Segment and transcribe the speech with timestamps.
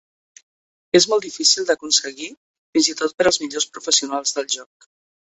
[0.99, 2.29] És molt difícil d'aconseguir,
[2.77, 4.89] fins i tot per als millors professionals del joc.